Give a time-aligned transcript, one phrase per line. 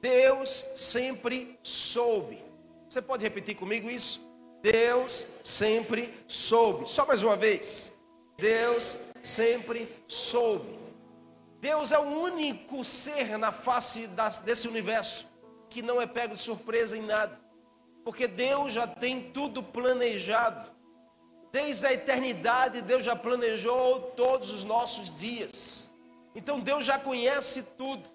[0.00, 2.42] Deus sempre soube.
[2.88, 4.26] Você pode repetir comigo isso?
[4.62, 6.88] Deus sempre soube.
[6.88, 7.96] Só mais uma vez.
[8.36, 10.78] Deus sempre soube.
[11.60, 14.08] Deus é o único ser na face
[14.44, 15.28] desse universo
[15.68, 17.38] que não é pego de surpresa em nada.
[18.04, 20.70] Porque Deus já tem tudo planejado.
[21.52, 25.90] Desde a eternidade, Deus já planejou todos os nossos dias.
[26.34, 28.08] Então Deus já conhece tudo.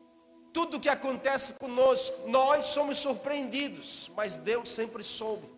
[0.53, 5.51] Tudo que acontece conosco, nós somos surpreendidos, mas Deus sempre soube.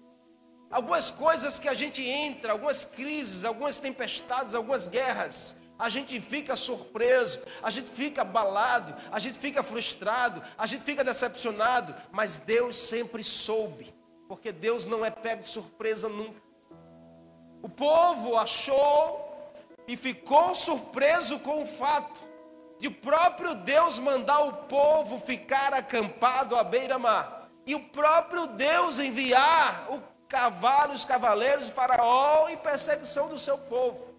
[0.72, 6.56] Algumas coisas que a gente entra, algumas crises, algumas tempestades, algumas guerras, a gente fica
[6.56, 12.78] surpreso, a gente fica abalado, a gente fica frustrado, a gente fica decepcionado, mas Deus
[12.78, 13.94] sempre soube,
[14.30, 16.42] porque Deus não é pego de surpresa nunca.
[17.62, 19.54] O povo achou
[19.86, 22.24] e ficou surpreso com o fato
[22.80, 27.50] de o próprio Deus mandar o povo ficar acampado à beira-mar.
[27.66, 33.58] E o próprio Deus enviar o cavalo, os cavaleiros de Faraó em perseguição do seu
[33.58, 34.14] povo.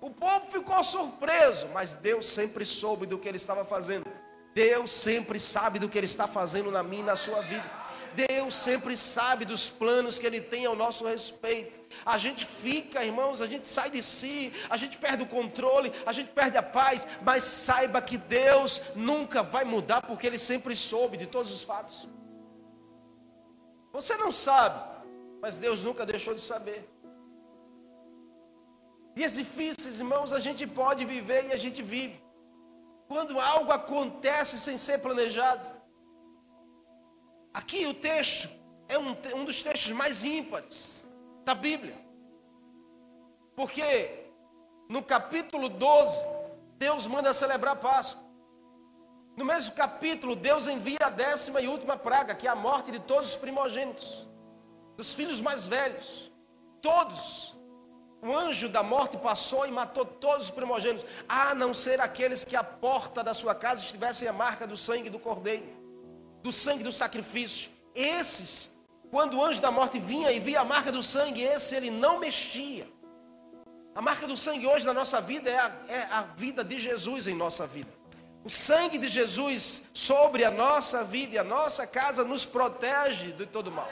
[0.00, 4.06] O povo ficou surpreso, mas Deus sempre soube do que ele estava fazendo.
[4.54, 7.77] Deus sempre sabe do que ele está fazendo na minha e na sua vida.
[8.14, 11.80] Deus sempre sabe dos planos que Ele tem ao nosso respeito.
[12.04, 16.12] A gente fica, irmãos, a gente sai de si, a gente perde o controle, a
[16.12, 21.16] gente perde a paz, mas saiba que Deus nunca vai mudar, porque Ele sempre soube
[21.16, 22.08] de todos os fatos.
[23.92, 24.80] Você não sabe,
[25.40, 26.88] mas Deus nunca deixou de saber.
[29.14, 32.22] Dias difíceis, irmãos, a gente pode viver e a gente vive.
[33.08, 35.77] Quando algo acontece sem ser planejado,
[37.58, 38.48] Aqui o texto
[38.88, 41.04] é um, um dos textos mais ímpares
[41.44, 41.96] da Bíblia.
[43.56, 44.30] Porque
[44.88, 46.24] no capítulo 12,
[46.76, 48.22] Deus manda celebrar a Páscoa.
[49.36, 53.00] No mesmo capítulo, Deus envia a décima e última praga, que é a morte de
[53.00, 54.28] todos os primogênitos,
[54.96, 56.30] dos filhos mais velhos.
[56.80, 57.58] Todos.
[58.22, 62.54] O anjo da morte passou e matou todos os primogênitos, a não ser aqueles que
[62.54, 65.77] à porta da sua casa estivessem a marca do sangue do cordeiro
[66.48, 67.70] do sangue do sacrifício.
[67.94, 68.72] Esses,
[69.10, 72.18] quando o anjo da morte vinha e via a marca do sangue, esse ele não
[72.18, 72.88] mexia.
[73.94, 77.26] A marca do sangue hoje na nossa vida é a, é a vida de Jesus
[77.28, 77.92] em nossa vida.
[78.44, 83.44] O sangue de Jesus sobre a nossa vida e a nossa casa nos protege de
[83.44, 83.88] todo mal.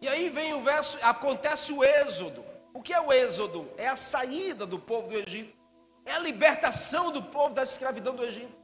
[0.00, 2.44] E aí vem o verso, acontece o êxodo.
[2.72, 3.68] O que é o êxodo?
[3.76, 5.56] É a saída do povo do Egito.
[6.04, 8.54] É a libertação do povo da escravidão do Egito.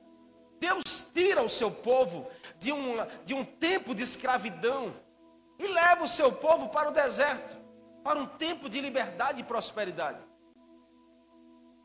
[0.62, 2.28] Deus tira o seu povo
[2.59, 4.95] de um, de um tempo de escravidão
[5.59, 7.56] e leva o seu povo para o deserto,
[8.03, 10.19] para um tempo de liberdade e prosperidade.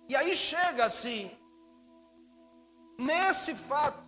[0.09, 1.29] E aí chega-se
[2.97, 4.07] nesse fato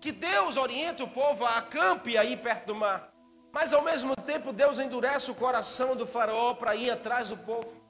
[0.00, 3.12] que Deus orienta o povo a acampe aí perto do mar,
[3.52, 7.85] mas ao mesmo tempo Deus endurece o coração do faraó para ir atrás do povo.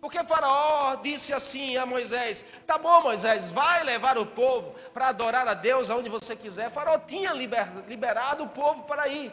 [0.00, 5.46] Porque Faraó disse assim a Moisés: Tá bom, Moisés, vai levar o povo para adorar
[5.46, 6.70] a Deus aonde você quiser.
[6.70, 9.30] Faraó tinha liberado o povo para ir.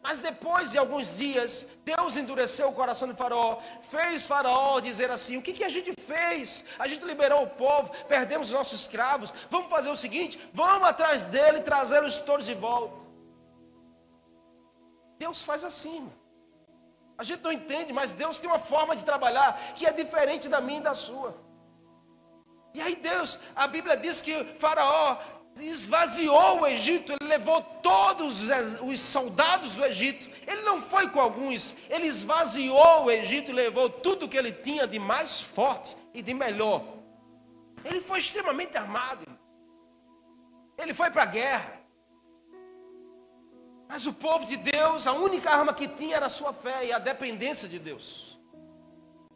[0.00, 5.36] Mas depois de alguns dias, Deus endureceu o coração de Faraó, fez Faraó dizer assim:
[5.36, 6.64] O que, que a gente fez?
[6.78, 9.34] A gente liberou o povo, perdemos os nossos escravos.
[9.50, 13.04] Vamos fazer o seguinte: vamos atrás dele e trazê-los todos de volta.
[15.18, 16.08] Deus faz assim.
[17.18, 20.60] A gente não entende, mas Deus tem uma forma de trabalhar que é diferente da
[20.60, 21.36] minha e da sua.
[22.72, 25.18] E aí Deus, a Bíblia diz que Faraó
[25.60, 28.42] esvaziou o Egito, ele levou todos
[28.80, 30.30] os soldados do Egito.
[30.46, 35.00] Ele não foi com alguns, ele esvaziou o Egito levou tudo que ele tinha de
[35.00, 36.84] mais forte e de melhor.
[37.84, 39.26] Ele foi extremamente armado.
[40.76, 41.77] Ele foi para a guerra.
[43.88, 46.92] Mas o povo de Deus, a única arma que tinha era a sua fé e
[46.92, 48.38] a dependência de Deus.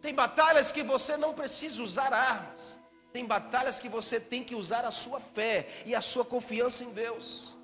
[0.01, 2.79] Tem batalhas que você não precisa usar armas.
[3.13, 6.93] Tem batalhas que você tem que usar a sua fé e a sua confiança em
[6.93, 7.57] Deus.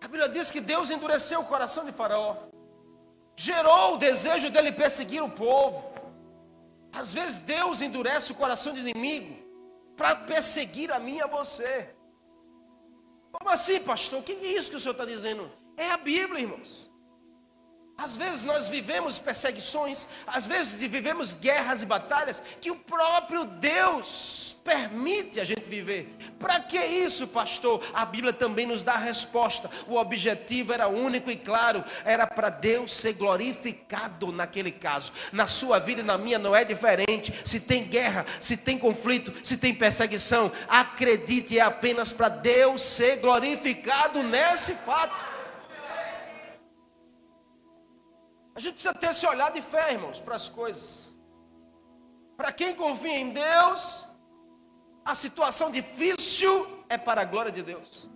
[0.00, 2.36] A Bíblia diz que Deus endureceu o coração de Faraó,
[3.36, 5.92] gerou o desejo dele perseguir o povo.
[6.92, 9.36] Às vezes Deus endurece o coração do inimigo
[9.96, 11.94] para perseguir a mim e a você.
[13.30, 14.20] Como assim, pastor?
[14.20, 15.50] O que é isso que o senhor está dizendo?
[15.76, 16.87] É a Bíblia, irmãos.
[17.98, 24.56] Às vezes nós vivemos perseguições, às vezes vivemos guerras e batalhas que o próprio Deus
[24.62, 26.14] permite a gente viver.
[26.38, 27.82] Para que isso, pastor?
[27.92, 29.68] A Bíblia também nos dá a resposta.
[29.88, 35.12] O objetivo era único e claro, era para Deus ser glorificado naquele caso.
[35.32, 37.34] Na sua vida e na minha não é diferente.
[37.44, 43.16] Se tem guerra, se tem conflito, se tem perseguição, acredite, é apenas para Deus ser
[43.16, 45.37] glorificado nesse fato.
[48.58, 51.16] A gente precisa ter esse olhar de fé, irmãos, para as coisas.
[52.36, 54.08] Para quem confia em Deus,
[55.04, 58.10] a situação difícil é para a glória de Deus.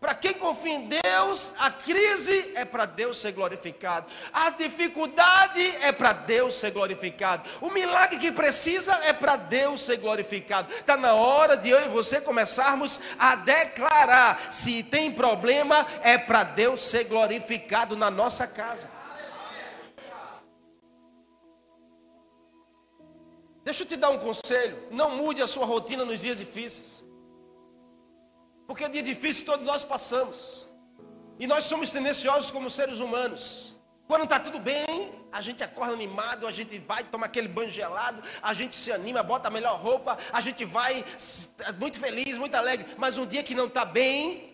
[0.00, 4.08] Para quem confia em Deus, a crise é para Deus ser glorificado.
[4.32, 7.48] A dificuldade é para Deus ser glorificado.
[7.60, 10.74] O milagre que precisa é para Deus ser glorificado.
[10.74, 16.42] Está na hora de eu e você começarmos a declarar: se tem problema, é para
[16.42, 18.93] Deus ser glorificado na nossa casa.
[23.64, 27.04] Deixa eu te dar um conselho: não mude a sua rotina nos dias difíceis.
[28.66, 30.70] Porque dia difícil todos nós passamos.
[31.38, 33.74] E nós somos tendenciosos como seres humanos.
[34.06, 38.22] Quando está tudo bem, a gente acorda animado, a gente vai tomar aquele banho gelado,
[38.42, 41.02] a gente se anima, bota a melhor roupa, a gente vai
[41.78, 42.86] muito feliz, muito alegre.
[42.98, 44.53] Mas um dia que não está bem,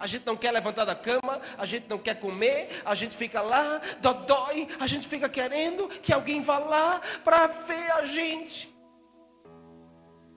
[0.00, 3.42] a gente não quer levantar da cama, a gente não quer comer, a gente fica
[3.42, 8.74] lá, dói, a gente fica querendo que alguém vá lá para ver a gente.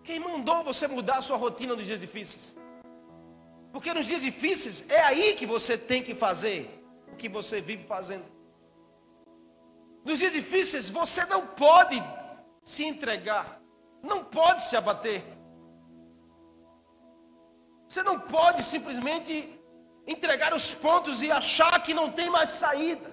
[0.04, 2.58] Quem mandou você mudar a sua rotina nos dias difíceis?
[3.72, 7.86] Porque nos dias difíceis é aí que você tem que fazer o que você vive
[7.86, 8.26] fazendo.
[10.04, 12.04] Nos dias difíceis você não pode
[12.66, 13.62] se entregar,
[14.02, 15.24] não pode se abater.
[17.88, 19.53] Você não pode simplesmente
[20.06, 23.12] entregar os pontos e achar que não tem mais saída.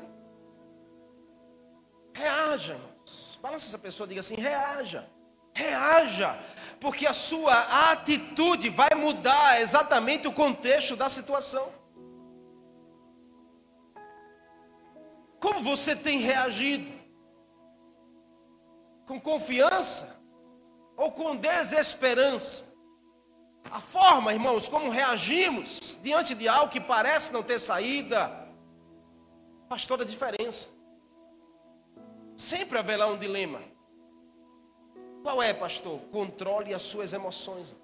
[2.15, 3.39] Reaja, irmãos.
[3.41, 5.09] Balança essa pessoa, diga assim: reaja,
[5.55, 6.39] reaja,
[6.81, 11.73] porque a sua atitude vai mudar exatamente o contexto da situação.
[15.39, 17.01] Como você tem reagido?
[19.07, 20.23] Com confiança
[20.97, 22.70] ou com desesperança?
[23.69, 28.49] A forma, irmãos, como reagimos diante de algo que parece não ter saída,
[29.69, 30.71] faz toda a diferença.
[32.37, 33.61] Sempre haverá um dilema.
[35.23, 36.01] Qual é, pastor?
[36.11, 37.75] Controle as suas emoções.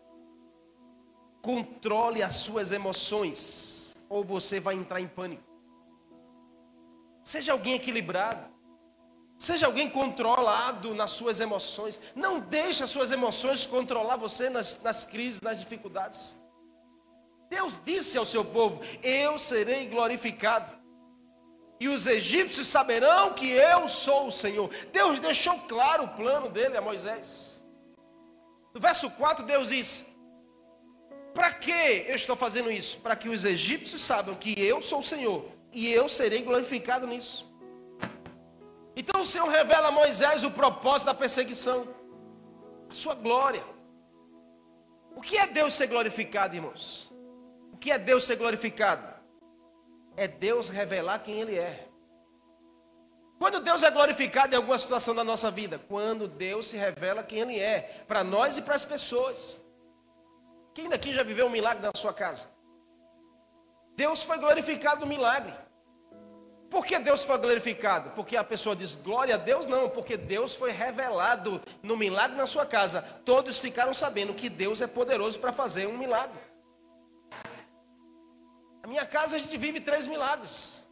[1.42, 5.44] Controle as suas emoções, ou você vai entrar em pânico.
[7.22, 8.55] Seja alguém equilibrado.
[9.38, 12.00] Seja alguém controlado nas suas emoções.
[12.14, 16.36] Não deixe as suas emoções controlar você nas, nas crises, nas dificuldades.
[17.48, 20.74] Deus disse ao seu povo: Eu serei glorificado.
[21.78, 24.70] E os egípcios saberão que eu sou o Senhor.
[24.90, 27.62] Deus deixou claro o plano dele a Moisés.
[28.74, 30.06] No verso 4, Deus diz:
[31.34, 32.98] Para que eu estou fazendo isso?
[33.00, 35.44] Para que os egípcios saibam que eu sou o Senhor.
[35.72, 37.54] E eu serei glorificado nisso.
[38.96, 41.86] Então o Senhor revela a Moisés o propósito da perseguição,
[42.88, 43.62] a sua glória.
[45.14, 47.12] O que é Deus ser glorificado, irmãos?
[47.72, 49.06] O que é Deus ser glorificado?
[50.16, 51.86] É Deus revelar quem Ele é.
[53.38, 55.78] Quando Deus é glorificado em alguma situação da nossa vida?
[55.78, 59.62] Quando Deus se revela quem Ele é, para nós e para as pessoas.
[60.72, 62.48] Quem daqui já viveu um milagre na sua casa?
[63.94, 65.52] Deus foi glorificado no milagre.
[66.70, 68.10] Por que Deus foi glorificado?
[68.10, 69.66] Porque a pessoa diz glória a Deus?
[69.66, 73.02] Não, porque Deus foi revelado no milagre na sua casa.
[73.24, 76.40] Todos ficaram sabendo que Deus é poderoso para fazer um milagre.
[78.82, 80.86] Na minha casa a gente vive três milagres.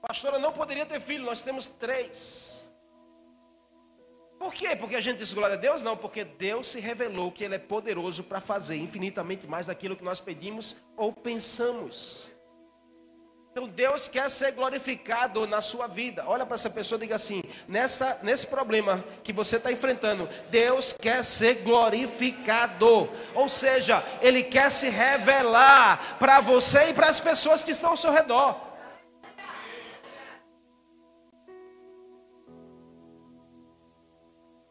[0.00, 2.68] Pastora não poderia ter filho, nós temos três.
[4.36, 4.74] Por quê?
[4.74, 5.82] Porque a gente diz glória a Deus?
[5.82, 10.02] Não, porque Deus se revelou que Ele é poderoso para fazer infinitamente mais daquilo que
[10.02, 12.31] nós pedimos ou pensamos.
[13.52, 16.24] Então Deus quer ser glorificado na sua vida.
[16.26, 20.94] Olha para essa pessoa e diga assim: nessa, nesse problema que você está enfrentando, Deus
[20.94, 23.10] quer ser glorificado.
[23.34, 27.96] Ou seja, Ele quer se revelar para você e para as pessoas que estão ao
[27.96, 28.58] seu redor.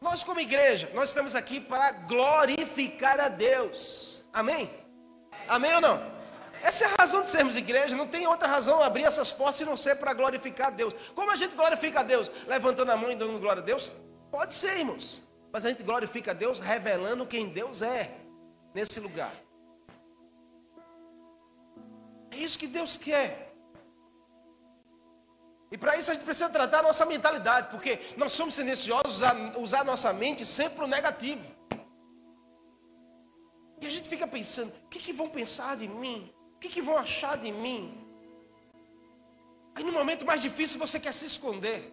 [0.00, 4.24] Nós, como igreja, nós estamos aqui para glorificar a Deus.
[4.32, 4.68] Amém?
[5.46, 6.11] Amém ou não?
[6.62, 9.64] Essa é a razão de sermos igreja, não tem outra razão abrir essas portas se
[9.64, 10.94] não ser para glorificar a Deus.
[11.12, 12.30] Como a gente glorifica a Deus?
[12.46, 13.96] Levantando a mão e dando glória a Deus?
[14.30, 15.26] Pode ser, irmãos.
[15.52, 18.14] Mas a gente glorifica a Deus revelando quem Deus é
[18.72, 19.34] nesse lugar.
[22.30, 23.52] É isso que Deus quer.
[25.72, 29.34] E para isso a gente precisa tratar a nossa mentalidade, porque nós somos tendenciosos a
[29.58, 31.44] usar a nossa mente sempre para o negativo.
[33.80, 36.32] E a gente fica pensando: o que, que vão pensar de mim?
[36.62, 37.92] Que, que vão achar de mim?
[39.74, 41.92] Aí no momento mais difícil você quer se esconder,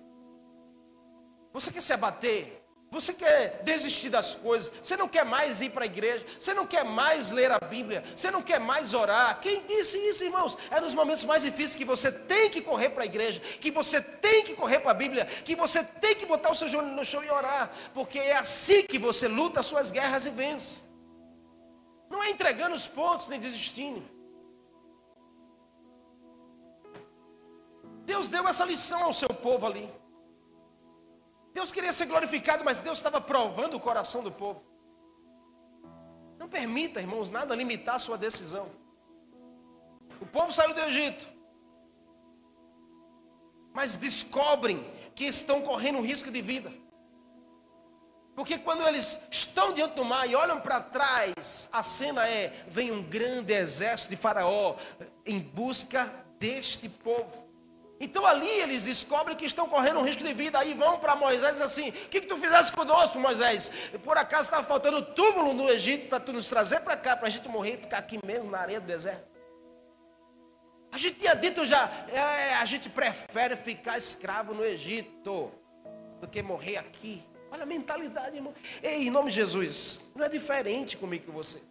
[1.51, 2.61] você quer se abater,
[2.91, 6.67] você quer desistir das coisas, você não quer mais ir para a igreja, você não
[6.67, 9.39] quer mais ler a Bíblia, você não quer mais orar.
[9.39, 10.55] Quem disse isso, irmãos?
[10.69, 13.99] É nos momentos mais difíceis que você tem que correr para a igreja, que você
[13.99, 17.03] tem que correr para a Bíblia, que você tem que botar o seu joelho no
[17.03, 20.83] chão e orar, porque é assim que você luta as suas guerras e vence.
[22.07, 24.18] Não é entregando os pontos nem desistindo.
[28.09, 29.87] Deus deu essa lição ao seu povo ali.
[31.53, 34.63] Deus queria ser glorificado, mas Deus estava provando o coração do povo.
[36.39, 38.71] Não permita, irmãos, nada limitar a sua decisão.
[40.19, 41.27] O povo saiu do Egito,
[43.73, 46.73] mas descobrem que estão correndo um risco de vida.
[48.33, 52.91] Porque quando eles estão diante do mar e olham para trás, a cena é: vem
[52.91, 54.77] um grande exército de Faraó
[55.23, 57.48] em busca deste povo.
[57.99, 60.57] Então ali eles descobrem que estão correndo um risco de vida.
[60.57, 63.69] Aí vão para Moisés assim: O que, que tu fizeste conosco, Moisés?
[64.03, 67.31] Por acaso estava faltando túmulo no Egito para tu nos trazer para cá, para a
[67.31, 69.27] gente morrer e ficar aqui mesmo na areia do deserto?
[70.91, 75.51] A gente tinha dito já, é, a gente prefere ficar escravo no Egito
[76.19, 77.23] do que morrer aqui.
[77.51, 78.53] Olha a mentalidade, irmão.
[78.81, 81.61] Ei, em nome de Jesus, não é diferente comigo que você.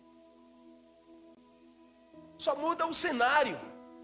[2.37, 3.59] Só muda o cenário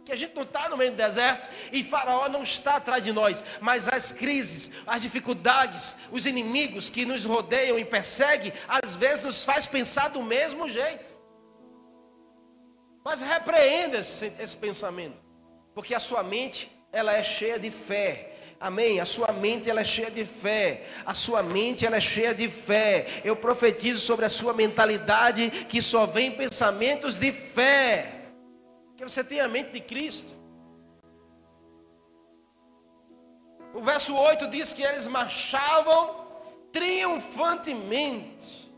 [0.04, 3.12] que a gente não está no meio do deserto e Faraó não está atrás de
[3.12, 9.24] nós, mas as crises, as dificuldades, os inimigos que nos rodeiam e perseguem, às vezes
[9.24, 11.14] nos faz pensar do mesmo jeito.
[13.02, 15.22] Mas repreenda esse, esse pensamento,
[15.74, 18.30] porque a sua mente ela é cheia de fé.
[18.60, 19.00] Amém?
[19.00, 20.86] A sua mente ela é cheia de fé.
[21.04, 23.20] A sua mente ela é cheia de fé.
[23.22, 28.23] Eu profetizo sobre a sua mentalidade que só vem pensamentos de fé
[28.96, 30.32] que você tenha a mente de Cristo.
[33.74, 36.24] O verso 8 diz que eles marchavam
[36.72, 38.72] triunfantemente.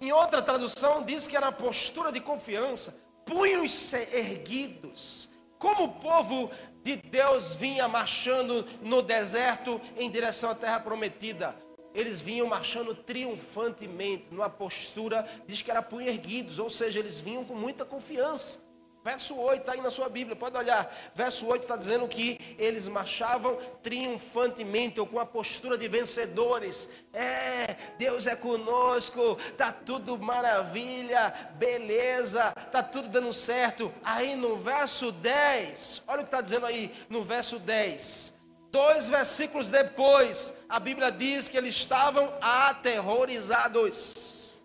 [0.00, 5.30] Em outra tradução, diz que era a postura de confiança, punhos erguidos.
[5.58, 6.50] Como o povo
[6.82, 11.65] de Deus vinha marchando no deserto em direção à terra prometida
[11.96, 17.44] eles vinham marchando triunfantemente, numa postura, diz que era punho erguidos, ou seja, eles vinham
[17.44, 18.66] com muita confiança.
[19.06, 20.92] Verso 8 está aí na sua Bíblia, pode olhar.
[21.14, 26.90] Verso 8 está dizendo que eles marchavam triunfantemente, ou com a postura de vencedores.
[27.12, 33.92] É, Deus é conosco, está tudo maravilha, beleza, está tudo dando certo.
[34.02, 38.35] Aí no verso 10, olha o que está dizendo aí no verso 10.
[38.76, 44.60] Dois versículos depois, a Bíblia diz que eles estavam aterrorizados.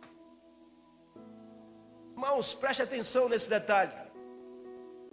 [2.11, 3.93] Irmãos, preste atenção nesse detalhe.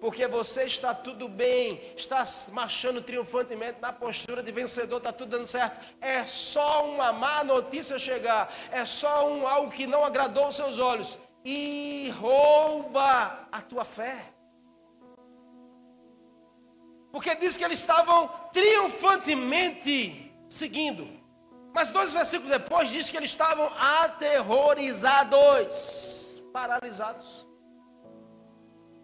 [0.00, 5.46] Porque você está tudo bem, está marchando triunfantemente na postura de vencedor, está tudo dando
[5.46, 5.78] certo.
[6.00, 10.80] É só uma má notícia chegar, é só um algo que não agradou os seus
[10.80, 14.37] olhos e rouba a tua fé.
[17.18, 21.08] Porque diz que eles estavam triunfantemente seguindo.
[21.74, 27.44] Mas dois versículos depois diz que eles estavam aterrorizados, paralisados.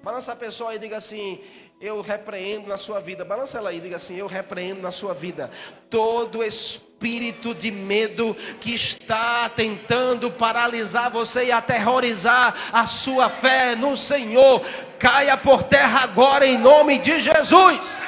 [0.00, 1.42] Balança a pessoa e diga assim:
[1.84, 3.26] Eu repreendo na sua vida.
[3.26, 5.50] Balança ela aí diga assim: Eu repreendo na sua vida
[5.90, 13.94] todo espírito de medo que está tentando paralisar você e aterrorizar a sua fé no
[13.94, 14.62] Senhor.
[14.98, 18.02] Caia por terra agora em nome de Jesus.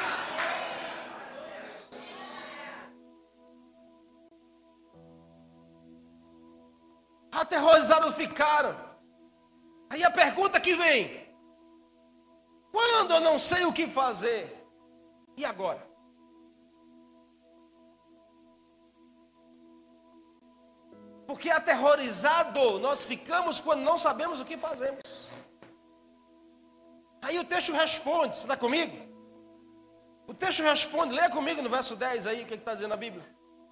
[7.31, 8.75] Aterrorizados ficaram.
[9.87, 11.26] Aí a pergunta que vem:
[12.77, 14.41] quando eu não sei o que fazer,
[15.35, 15.83] e agora?
[21.25, 25.01] Porque aterrorizado nós ficamos quando não sabemos o que fazemos.
[27.23, 28.95] Aí o texto responde, você está comigo?
[30.27, 33.25] O texto responde, leia comigo no verso 10 aí, o que está dizendo a Bíblia.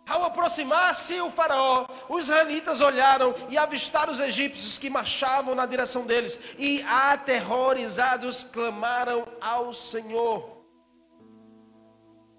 [0.07, 6.05] Ao aproximar-se o faraó, os israelitas olharam e avistaram os egípcios que marchavam na direção
[6.05, 10.63] deles e aterrorizados clamaram ao Senhor.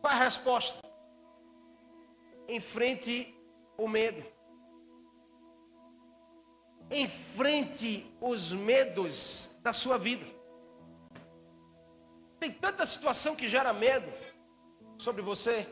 [0.00, 0.78] Qual a resposta?
[2.48, 3.34] Enfrente
[3.76, 4.24] o medo.
[6.88, 10.24] Enfrente os medos da sua vida.
[12.38, 14.08] Tem tanta situação que gera medo
[14.98, 15.66] sobre você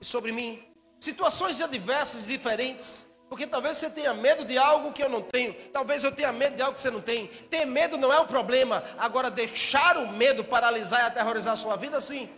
[0.00, 0.75] e sobre mim.
[1.06, 3.06] Situações adversas diferentes.
[3.28, 5.54] Porque talvez você tenha medo de algo que eu não tenho.
[5.70, 7.28] Talvez eu tenha medo de algo que você não tem.
[7.48, 8.82] Ter medo não é o problema.
[8.98, 12.28] Agora, deixar o medo paralisar e aterrorizar a sua vida, sim.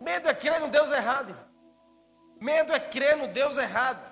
[0.00, 1.36] Medo é crer no Deus errado.
[2.40, 4.04] Medo é crer no Deus errado.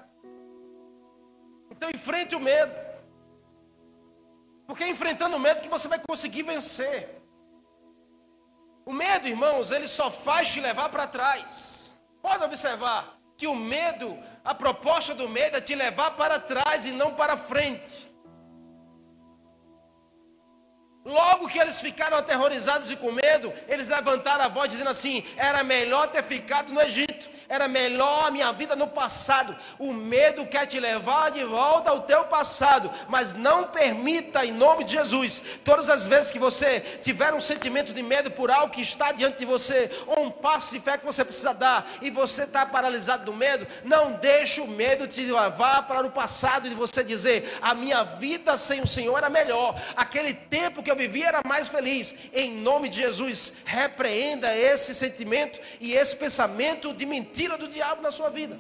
[1.72, 2.72] Então enfrente o medo.
[4.64, 7.19] Porque é enfrentando o medo que você vai conseguir vencer.
[8.90, 11.96] O medo, irmãos, ele só faz te levar para trás.
[12.20, 16.90] Pode observar que o medo, a proposta do medo é te levar para trás e
[16.90, 18.10] não para frente.
[21.04, 25.62] Logo que eles ficaram aterrorizados e com medo, eles levantaram a voz dizendo assim: era
[25.62, 29.56] melhor ter ficado no Egito era melhor a minha vida no passado.
[29.76, 34.84] O medo quer te levar de volta ao teu passado, mas não permita, em nome
[34.84, 38.80] de Jesus, todas as vezes que você tiver um sentimento de medo por algo que
[38.80, 42.44] está diante de você, ou um passo de fé que você precisa dar, e você
[42.44, 47.02] está paralisado do medo, não deixe o medo te levar para o passado e você
[47.02, 51.40] dizer: a minha vida sem o Senhor era melhor, aquele tempo que eu vivia era
[51.44, 52.14] mais feliz.
[52.32, 58.02] Em nome de Jesus, repreenda esse sentimento e esse pensamento de mentira mentira do diabo
[58.02, 58.58] na sua vida.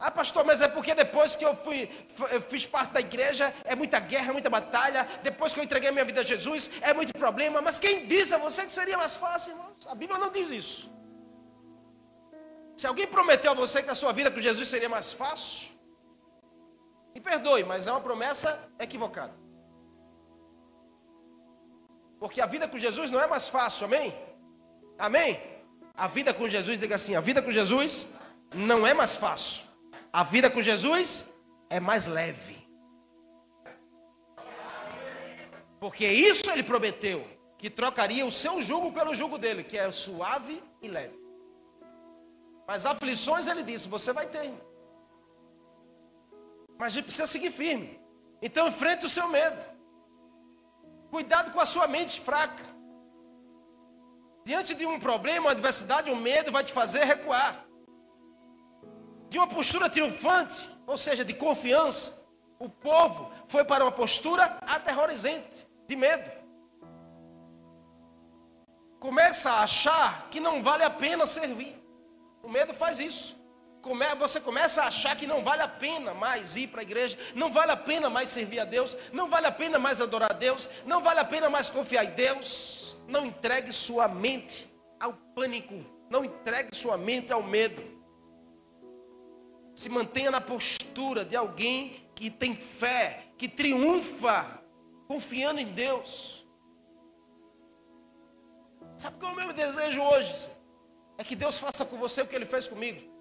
[0.00, 1.90] Ah, pastor, mas é porque depois que eu fui,
[2.30, 5.02] eu fiz parte da igreja, é muita guerra, muita batalha.
[5.24, 7.60] Depois que eu entreguei minha vida a Jesus, é muito problema.
[7.60, 9.54] Mas quem diz a você que seria mais fácil?
[9.88, 10.88] A Bíblia não diz isso.
[12.76, 15.70] Se alguém prometeu a você que a sua vida com Jesus seria mais fácil,
[17.12, 19.47] me perdoe, mas é uma promessa equivocada.
[22.18, 24.14] Porque a vida com Jesus não é mais fácil, amém?
[24.98, 25.40] Amém?
[25.94, 28.12] A vida com Jesus, diga assim: a vida com Jesus
[28.54, 29.64] não é mais fácil.
[30.12, 31.32] A vida com Jesus
[31.70, 32.66] é mais leve.
[35.78, 37.24] Porque isso ele prometeu,
[37.56, 41.16] que trocaria o seu jugo pelo jugo dele, que é suave e leve.
[42.66, 44.52] Mas aflições ele disse, você vai ter.
[46.76, 48.00] Mas a gente precisa seguir firme.
[48.42, 49.58] Então enfrente o seu medo.
[51.10, 52.64] Cuidado com a sua mente fraca.
[54.44, 57.64] Diante de um problema, uma adversidade, um medo vai te fazer recuar.
[59.28, 62.26] De uma postura triunfante, ou seja, de confiança,
[62.58, 66.30] o povo foi para uma postura aterrorizante, de medo.
[68.98, 71.76] Começa a achar que não vale a pena servir.
[72.42, 73.37] O medo faz isso
[74.18, 77.50] você começa a achar que não vale a pena mais ir para a igreja, não
[77.50, 80.68] vale a pena mais servir a Deus, não vale a pena mais adorar a Deus,
[80.84, 82.96] não vale a pena mais confiar em Deus.
[83.06, 87.82] Não entregue sua mente ao pânico, não entregue sua mente ao medo.
[89.74, 94.62] Se mantenha na postura de alguém que tem fé, que triunfa,
[95.06, 96.46] confiando em Deus.
[98.98, 100.50] Sabe qual é o meu desejo hoje?
[101.16, 103.17] É que Deus faça com você o que Ele fez comigo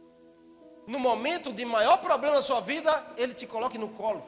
[0.87, 4.23] no momento de maior problema na sua vida, Ele te coloque no colo.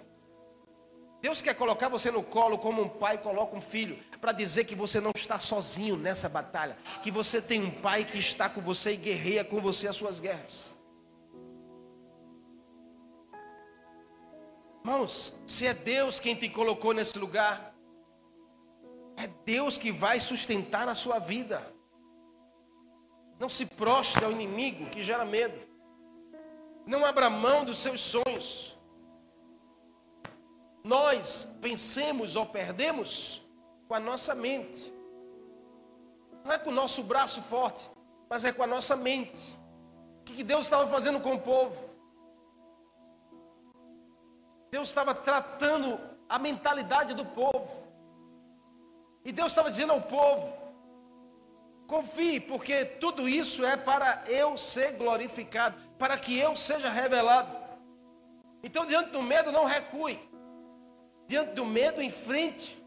[1.22, 4.76] Deus quer colocar você no colo como um pai coloca um filho, para dizer que
[4.76, 8.94] você não está sozinho nessa batalha, que você tem um pai que está com você
[8.94, 10.76] e guerreia com você as suas guerras.
[14.84, 17.74] Irmãos, se é Deus quem te colocou nesse lugar,
[19.18, 21.74] é Deus que vai sustentar a sua vida.
[23.38, 25.69] Não se prostre ao inimigo que gera medo.
[26.90, 28.76] Não abra mão dos seus sonhos.
[30.84, 33.48] Nós vencemos ou perdemos
[33.88, 34.92] com a nossa mente.
[36.44, 37.88] Não é com o nosso braço forte,
[38.28, 39.40] mas é com a nossa mente.
[40.22, 41.78] O que Deus estava fazendo com o povo?
[44.72, 47.70] Deus estava tratando a mentalidade do povo.
[49.24, 50.52] E Deus estava dizendo ao povo:
[51.90, 57.52] confie, porque tudo isso é para eu ser glorificado para que eu seja revelado.
[58.64, 60.20] Então, diante do medo, não recue.
[61.26, 62.78] Diante do medo, enfrente.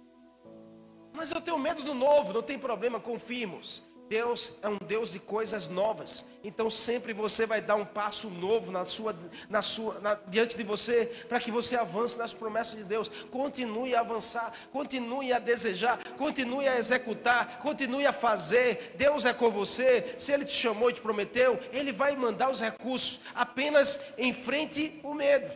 [1.13, 3.83] Mas eu tenho medo do novo, não tem problema, confirmos.
[4.09, 6.31] Deus é um Deus de coisas novas.
[6.45, 9.17] Então sempre você vai dar um passo novo na sua,
[9.49, 13.09] na sua, na, diante de você, para que você avance nas promessas de Deus.
[13.09, 18.95] Continue a avançar, continue a desejar, continue a executar, continue a fazer.
[18.97, 20.15] Deus é com você.
[20.19, 23.21] Se Ele te chamou e te prometeu, Ele vai mandar os recursos.
[23.35, 25.51] Apenas enfrente o medo.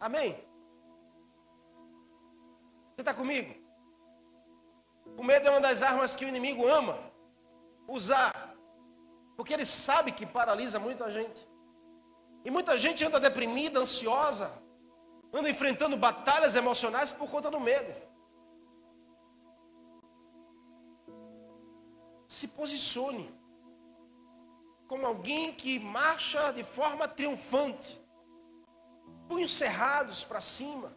[0.00, 0.36] Amém?
[2.94, 3.61] Você está comigo?
[5.16, 6.98] O medo é uma das armas que o inimigo ama
[7.86, 8.54] usar,
[9.36, 11.46] porque ele sabe que paralisa muita gente.
[12.44, 14.50] E muita gente anda deprimida, ansiosa,
[15.32, 17.92] anda enfrentando batalhas emocionais por conta do medo.
[22.28, 23.32] Se posicione
[24.88, 27.98] como alguém que marcha de forma triunfante,
[29.28, 30.92] punhos cerrados para cima,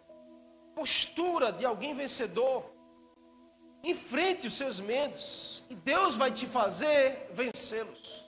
[0.73, 2.74] postura de alguém vencedor.
[3.85, 8.25] Enfrente os seus medos e Deus vai te fazer vencê-los.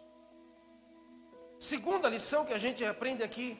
[1.59, 3.59] Segunda lição que a gente aprende aqui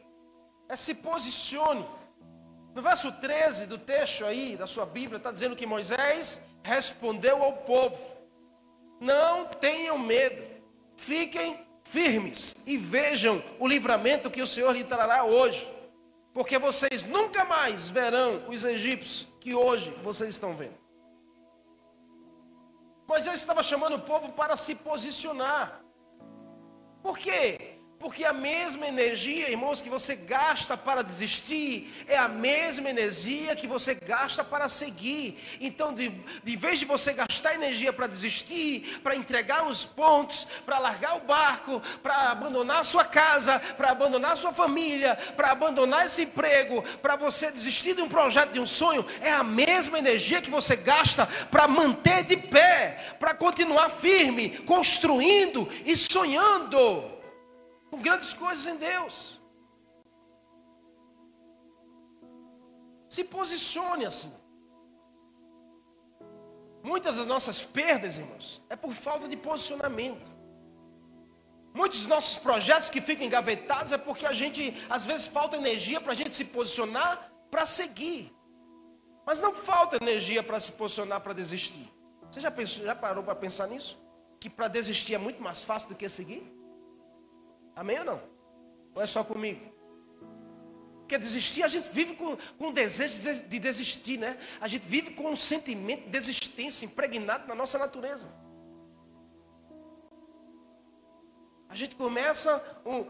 [0.70, 1.84] é se posicione.
[2.76, 7.54] No verso 13 do texto aí da sua Bíblia está dizendo que Moisés respondeu ao
[7.54, 7.98] povo:
[9.02, 10.44] Não tenham medo,
[10.96, 15.68] fiquem firmes e vejam o livramento que o Senhor lhe trará hoje,
[16.32, 20.87] porque vocês nunca mais verão os egípcios que hoje vocês estão vendo.
[23.08, 25.82] Moisés estava chamando o povo para se posicionar.
[27.02, 27.77] Por quê?
[28.00, 33.66] Porque a mesma energia, irmãos, que você gasta para desistir, é a mesma energia que
[33.66, 35.36] você gasta para seguir.
[35.60, 36.10] Então, de,
[36.44, 41.22] de vez de você gastar energia para desistir, para entregar os pontos, para largar o
[41.22, 46.84] barco, para abandonar a sua casa, para abandonar a sua família, para abandonar esse emprego,
[47.02, 50.76] para você desistir de um projeto, de um sonho, é a mesma energia que você
[50.76, 57.17] gasta para manter de pé, para continuar firme, construindo e sonhando
[57.90, 59.42] com grandes coisas em Deus.
[63.10, 64.34] Se posicione assim.
[66.84, 70.30] Muitas das nossas perdas, irmãos, é por falta de posicionamento.
[71.74, 76.02] Muitos dos nossos projetos que ficam engavetados é porque a gente, às vezes, falta energia
[76.02, 78.34] para a gente se posicionar para seguir.
[79.26, 81.92] Mas não falta energia para se posicionar para desistir.
[82.32, 84.00] Você já, pensou, já parou para pensar nisso?
[84.40, 86.57] Que para desistir é muito mais fácil do que seguir?
[87.78, 88.22] Amém ou não?
[88.96, 89.62] Ou é só comigo?
[91.02, 94.38] Porque desistir, a gente vive com, com um desejo de desistir, né?
[94.60, 98.28] A gente vive com um sentimento de desistência impregnado na nossa natureza.
[101.70, 102.52] A gente começa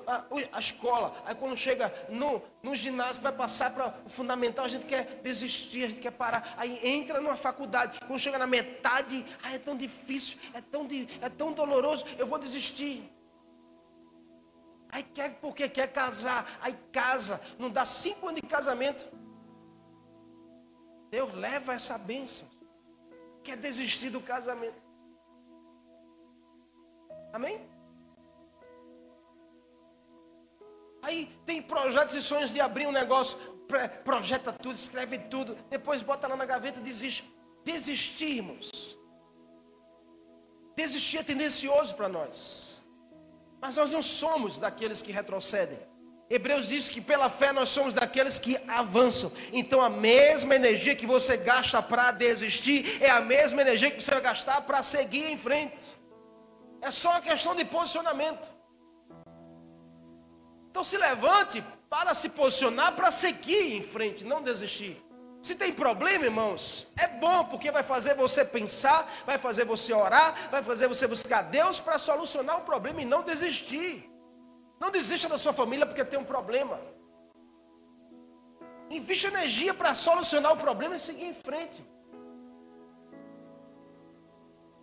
[0.06, 4.70] a, a, escola, aí quando chega no, no ginásio, vai passar para o fundamental, a
[4.70, 6.56] gente quer desistir, a gente quer parar.
[6.58, 10.86] Aí entra numa faculdade, quando chega na metade, ah, é tão difícil, é tão,
[11.22, 13.17] é tão doloroso, eu vou desistir.
[14.90, 19.06] Aí quer porque quer casar, aí casa, não dá cinco anos de casamento.
[21.10, 22.50] Deus leva essa bênção.
[23.44, 24.82] Quer desistir do casamento.
[27.34, 27.70] Amém?
[31.02, 33.38] Aí tem projetos e sonhos de abrir um negócio,
[34.04, 37.34] projeta tudo, escreve tudo, depois bota lá na gaveta e desiste.
[37.64, 38.98] Desistirmos.
[40.76, 42.67] Desistir é tendencioso para nós.
[43.62, 45.80] Mas nós não somos daqueles que retrocedem.
[46.30, 49.32] Hebreus diz que pela fé nós somos daqueles que avançam.
[49.54, 54.12] Então a mesma energia que você gasta para desistir é a mesma energia que você
[54.12, 55.84] vai gastar para seguir em frente.
[56.82, 58.50] É só uma questão de posicionamento.
[60.70, 65.02] Então se levante para se posicionar para seguir em frente, não desistir.
[65.42, 70.50] Se tem problema, irmãos, é bom porque vai fazer você pensar, vai fazer você orar,
[70.50, 74.10] vai fazer você buscar Deus para solucionar o problema e não desistir.
[74.80, 76.80] Não desista da sua família porque tem um problema.
[78.90, 81.84] Invista energia para solucionar o problema e seguir em frente.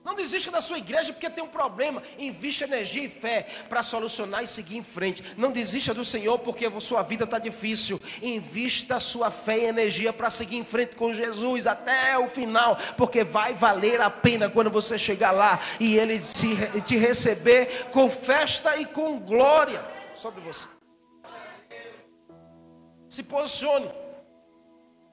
[0.05, 2.03] Não desista da sua igreja porque tem um problema.
[2.19, 5.25] Invista energia e fé para solucionar e seguir em frente.
[5.35, 7.99] Não desista do Senhor porque a sua vida está difícil.
[8.21, 12.79] Invista sua fé e energia para seguir em frente com Jesus até o final.
[12.99, 18.77] Porque vai valer a pena quando você chegar lá e Ele te receber com festa
[18.77, 19.83] e com glória
[20.15, 20.69] sobre você.
[23.09, 24.04] Se posicione.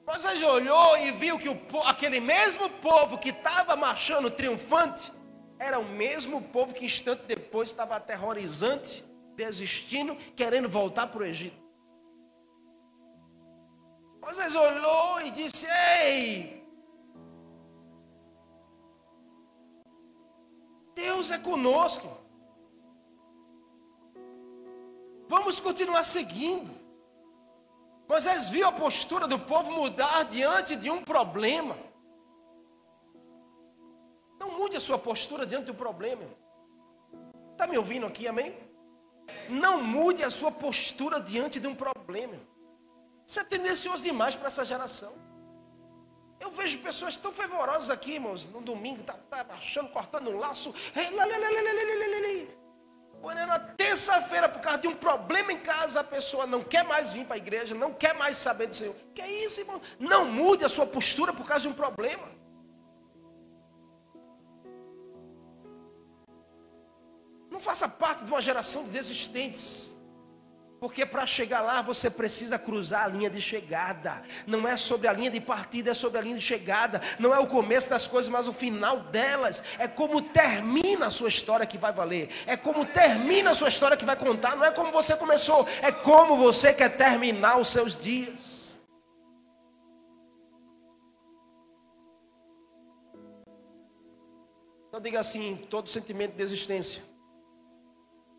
[0.06, 5.12] Moisés olhou e viu que o, aquele mesmo povo que estava marchando triunfante
[5.60, 11.62] era o mesmo povo que instante depois estava aterrorizante, desistindo, querendo voltar para o Egito.
[14.20, 15.68] Moisés olhou e disse:
[16.04, 16.64] Ei,
[20.96, 22.20] Deus é conosco.
[25.28, 26.81] Vamos continuar seguindo.
[28.12, 31.78] Moisés viu a postura do povo mudar diante de um problema.
[34.38, 36.26] Não mude a sua postura diante do problema.
[37.54, 38.54] Está me ouvindo aqui, amém?
[39.48, 42.36] Não mude a sua postura diante de um problema.
[43.26, 45.14] Isso é tendencioso demais para essa geração.
[46.38, 50.76] Eu vejo pessoas tão fervorosas aqui, irmãos, no domingo, tá, tá baixando, cortando um laço,
[53.22, 56.84] quando ela tem terça-feira, por causa de um problema em casa, a pessoa não quer
[56.84, 58.96] mais vir para a igreja, não quer mais saber do Senhor.
[59.14, 59.82] Que é isso, irmão?
[60.00, 62.28] Não mude a sua postura por causa de um problema.
[67.50, 69.94] Não faça parte de uma geração de desistentes.
[70.82, 74.24] Porque para chegar lá você precisa cruzar a linha de chegada.
[74.48, 77.00] Não é sobre a linha de partida, é sobre a linha de chegada.
[77.20, 79.64] Não é o começo das coisas, mas o final delas.
[79.78, 82.30] É como termina a sua história que vai valer.
[82.48, 84.56] É como termina a sua história que vai contar.
[84.56, 88.82] Não é como você começou, é como você quer terminar os seus dias.
[94.88, 97.04] Então diga assim, todo sentimento de desistência.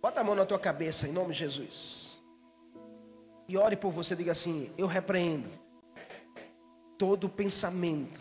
[0.01, 2.02] Bota a mão na tua cabeça em nome de Jesus
[3.49, 5.51] e ore por você, diga assim: Eu repreendo
[6.99, 8.21] todo pensamento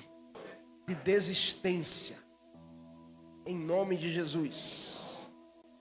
[0.87, 2.17] de desistência,
[3.45, 5.07] em nome de Jesus.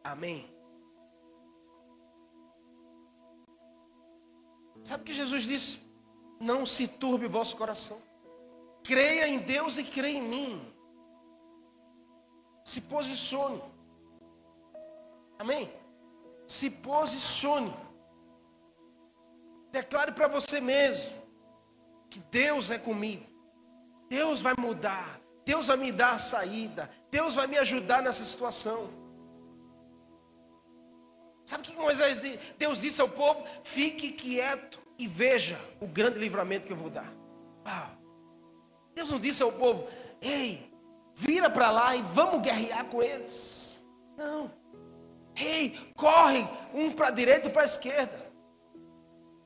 [0.04, 0.48] Amém.
[4.84, 5.80] Sabe o que Jesus disse?
[6.40, 8.00] Não se turbe o vosso coração.
[8.82, 10.74] Creia em Deus e creia em mim.
[12.64, 13.62] Se posicione.
[15.38, 15.70] Amém?
[16.46, 17.74] Se posicione.
[19.72, 21.10] Declare para você mesmo
[22.08, 23.24] que Deus é comigo.
[24.08, 25.20] Deus vai mudar.
[25.44, 26.90] Deus vai me dar a saída.
[27.10, 28.90] Deus vai me ajudar nessa situação.
[31.44, 32.20] Sabe o que Moisés
[32.58, 33.44] Deus disse ao povo?
[33.64, 37.12] Fique quieto e veja o grande livramento que eu vou dar.
[38.94, 39.88] Deus não disse ao povo:
[40.20, 40.72] Ei,
[41.14, 43.84] vira para lá e vamos guerrear com eles.
[44.16, 44.52] Não.
[45.34, 48.29] Ei, corre um para a direita e para a esquerda.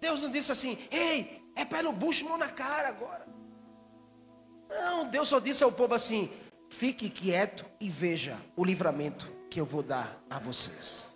[0.04, 3.26] Deus não disse assim, ei, é pé no bucho, mão na cara agora.
[4.68, 6.30] Não, Deus só disse ao povo assim:
[6.68, 11.08] fique quieto e veja o livramento que eu vou dar a vocês.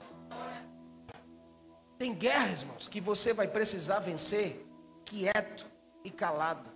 [1.98, 4.66] Tem guerras, irmãos, que você vai precisar vencer
[5.05, 5.66] quieto
[6.03, 6.70] e calado.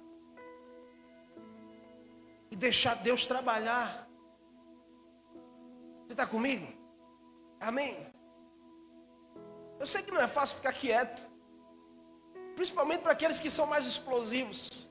[2.51, 4.07] E deixar Deus trabalhar.
[6.03, 6.67] Você está comigo?
[7.59, 8.07] Amém?
[9.81, 11.32] Eu sei que não é fácil ficar quieto.
[12.55, 14.91] Principalmente para aqueles que são mais explosivos.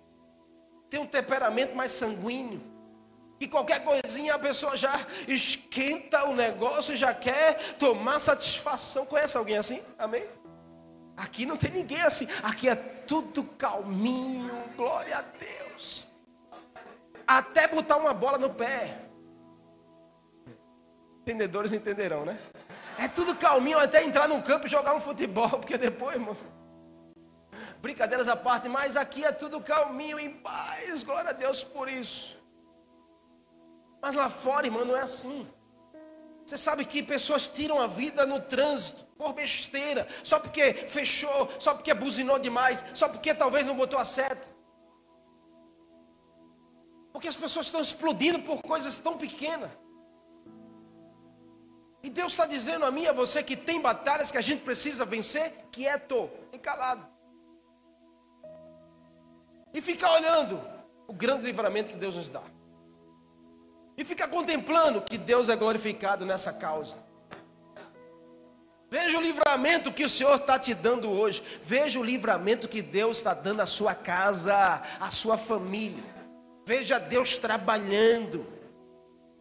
[0.89, 2.61] Tem um temperamento mais sanguíneo.
[3.39, 4.93] E qualquer coisinha a pessoa já
[5.27, 9.05] esquenta o negócio, já quer tomar satisfação.
[9.05, 9.81] Conhece alguém assim?
[9.97, 10.27] Amém?
[11.17, 12.27] Aqui não tem ninguém assim.
[12.43, 14.51] Aqui é tudo calminho.
[14.75, 16.07] Glória a Deus.
[17.25, 18.99] Até botar uma bola no pé.
[21.21, 22.39] Entendedores entenderão, né?
[22.97, 26.35] É tudo calminho até entrar no campo e jogar um futebol, porque depois, irmão
[27.81, 32.37] brincadeiras à parte, mas aqui é tudo calminho, em paz, glória a Deus por isso.
[34.01, 35.47] Mas lá fora, irmão, não é assim.
[36.45, 41.73] Você sabe que pessoas tiram a vida no trânsito por besteira, só porque fechou, só
[41.73, 44.47] porque buzinou demais, só porque talvez não botou a seta.
[47.11, 49.69] Porque as pessoas estão explodindo por coisas tão pequenas.
[52.03, 54.63] E Deus está dizendo a mim e a você que tem batalhas que a gente
[54.63, 57.10] precisa vencer, quieto e calado.
[59.73, 60.59] E ficar olhando
[61.07, 62.41] o grande livramento que Deus nos dá.
[63.97, 66.97] E ficar contemplando que Deus é glorificado nessa causa.
[68.89, 71.41] Veja o livramento que o Senhor está te dando hoje.
[71.63, 76.03] Veja o livramento que Deus está dando à sua casa, à sua família.
[76.67, 78.45] Veja Deus trabalhando.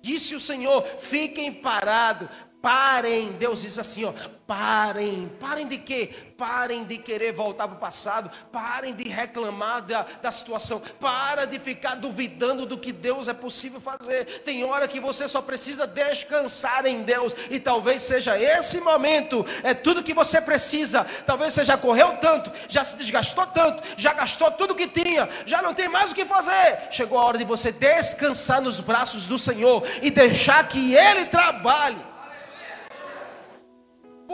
[0.00, 2.28] Disse o Senhor: fiquem parados,
[2.60, 3.32] parem.
[3.32, 4.12] Deus diz assim: ó,
[4.50, 6.10] Parem, parem de quê?
[6.36, 11.56] Parem de querer voltar para o passado, parem de reclamar da, da situação, para de
[11.60, 14.24] ficar duvidando do que Deus é possível fazer.
[14.40, 19.72] Tem hora que você só precisa descansar em Deus, e talvez seja esse momento, é
[19.72, 21.06] tudo que você precisa.
[21.24, 25.62] Talvez você já correu tanto, já se desgastou tanto, já gastou tudo que tinha, já
[25.62, 26.88] não tem mais o que fazer.
[26.90, 32.09] Chegou a hora de você descansar nos braços do Senhor e deixar que Ele trabalhe.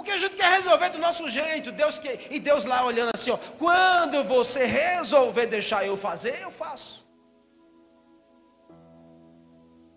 [0.06, 1.72] Porque a gente quer resolver do nosso jeito.
[1.72, 6.50] Deus quer, e Deus lá olhando assim, ó, quando você resolver deixar eu fazer, eu
[6.52, 7.04] faço.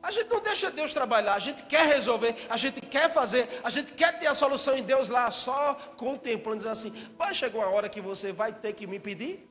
[0.02, 3.70] A gente não deixa Deus trabalhar, a gente quer resolver, a gente quer fazer, a
[3.70, 7.70] gente quer ter a solução em Deus lá, só contemplando, dizendo assim: vai chegar uma
[7.70, 9.48] hora que você vai ter que me pedir,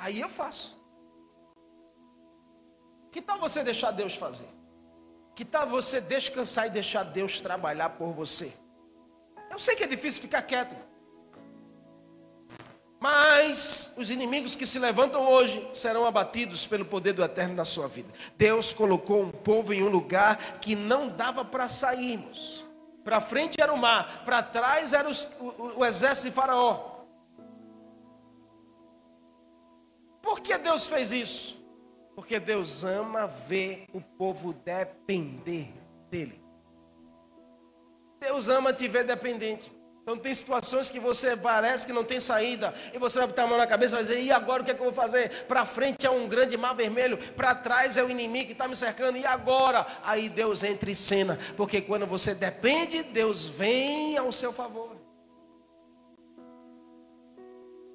[0.00, 0.82] aí eu faço.
[3.12, 4.48] Que tal você deixar Deus fazer?
[5.36, 8.63] Que tal você descansar e deixar Deus trabalhar por você?
[9.50, 10.74] Eu sei que é difícil ficar quieto.
[13.00, 17.86] Mas os inimigos que se levantam hoje serão abatidos pelo poder do Eterno na sua
[17.86, 18.10] vida.
[18.36, 22.64] Deus colocou um povo em um lugar que não dava para sairmos.
[23.04, 26.94] Para frente era o mar, para trás era os, o, o exército de Faraó.
[30.22, 31.62] Por que Deus fez isso?
[32.14, 35.74] Porque Deus ama ver o povo depender
[36.08, 36.43] dele.
[38.34, 39.70] Deus ama te ver dependente.
[40.02, 43.46] Então tem situações que você parece que não tem saída, e você vai botar a
[43.46, 45.44] mão na cabeça e vai dizer, e agora o que, é que eu vou fazer?
[45.46, 48.74] Para frente é um grande mar vermelho, para trás é o inimigo que está me
[48.74, 49.86] cercando, e agora?
[50.02, 54.96] Aí Deus entra em cena, porque quando você depende, Deus vem ao seu favor.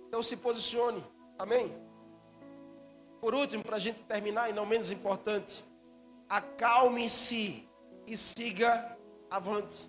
[0.07, 1.03] Então se posicione,
[1.37, 1.75] amém?
[3.19, 5.63] Por último, para a gente terminar, e não menos importante,
[6.29, 7.69] acalme-se
[8.07, 8.97] e siga
[9.29, 9.88] avante.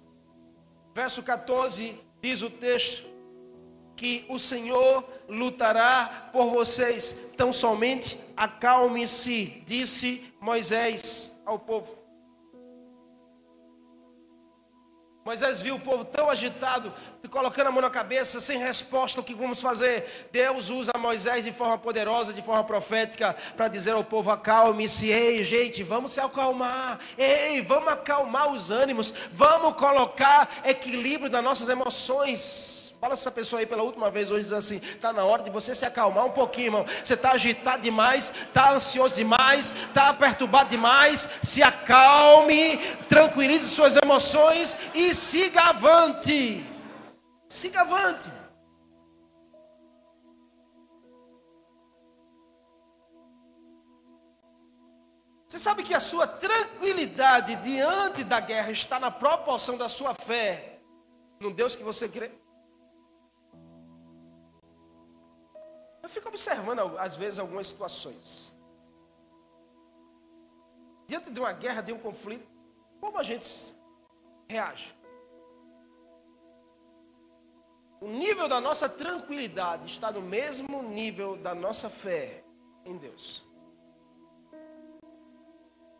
[0.95, 3.09] Verso 14 diz o texto
[3.97, 7.19] que o Senhor lutará por vocês.
[7.37, 12.00] Tão somente acalme-se, disse Moisés ao povo.
[15.23, 16.93] Moisés viu o povo tão agitado,
[17.31, 20.29] colocando a mão na cabeça, sem resposta, o que vamos fazer?
[20.33, 25.45] Deus usa Moisés de forma poderosa, de forma profética, para dizer ao povo: acalme-se, ei,
[25.45, 32.80] gente, vamos se acalmar, ei, vamos acalmar os ânimos, vamos colocar equilíbrio nas nossas emoções.
[33.01, 35.75] Fala essa pessoa aí pela última vez hoje, diz assim: está na hora de você
[35.75, 36.87] se acalmar um pouquinho, irmão.
[37.03, 41.27] Você está agitado demais, está ansioso demais, está perturbado demais.
[41.43, 42.77] Se acalme,
[43.09, 46.63] tranquilize suas emoções e siga avante.
[47.49, 48.31] Siga avante.
[55.49, 60.79] Você sabe que a sua tranquilidade diante da guerra está na proporção da sua fé
[61.41, 62.31] no Deus que você crê?
[66.11, 68.55] Fico observando, às vezes, algumas situações.
[71.07, 72.47] Diante de uma guerra, de um conflito,
[73.01, 73.75] como a gente
[74.49, 74.95] reage?
[78.01, 82.45] O nível da nossa tranquilidade está no mesmo nível da nossa fé
[82.85, 83.45] em Deus.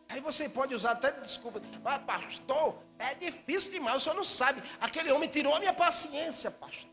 [0.09, 4.63] Aí você pode usar até desculpa, mas pastor, é difícil demais, o senhor não sabe.
[4.81, 6.91] Aquele homem tirou a minha paciência, pastor.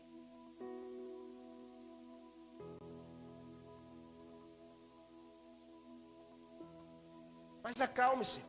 [7.68, 8.42] Mas acalme-se.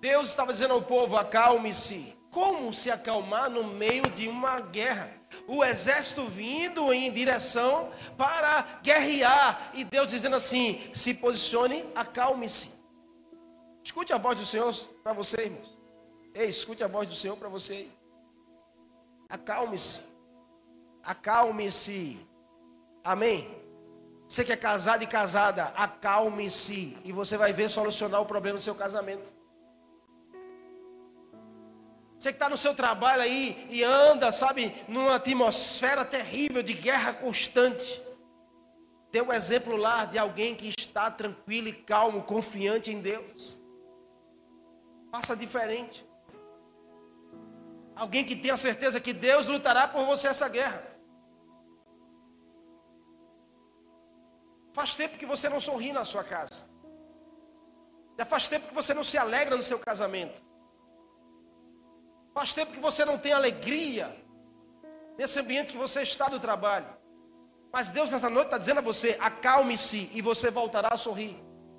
[0.00, 2.18] Deus estava dizendo ao povo: acalme-se.
[2.30, 5.12] Como se acalmar no meio de uma guerra?
[5.46, 9.70] O exército vindo em direção para guerrear.
[9.74, 12.72] E Deus dizendo assim: se posicione, acalme-se.
[13.84, 14.72] Escute a voz do Senhor
[15.02, 15.78] para você, irmãos.
[16.32, 17.86] Ei, escute a voz do Senhor para você.
[19.28, 20.06] Acalme-se.
[21.02, 22.18] Acalme-se.
[23.04, 23.59] Amém.
[24.30, 28.62] Você que é casado e casada, acalme-se e você vai ver solucionar o problema do
[28.62, 29.28] seu casamento.
[32.16, 37.12] Você que está no seu trabalho aí e anda, sabe, numa atmosfera terrível de guerra
[37.12, 38.00] constante.
[39.10, 43.60] Dê um exemplo lá de alguém que está tranquilo e calmo, confiante em Deus.
[45.10, 46.06] Faça diferente.
[47.96, 50.89] Alguém que tenha certeza que Deus lutará por você essa guerra.
[54.72, 56.68] Faz tempo que você não sorri na sua casa.
[58.18, 60.42] Já faz tempo que você não se alegra no seu casamento.
[62.34, 64.14] Faz tempo que você não tem alegria
[65.18, 66.86] nesse ambiente que você está do trabalho.
[67.72, 71.36] Mas Deus nessa noite está dizendo a você: acalme-se e você voltará a sorrir.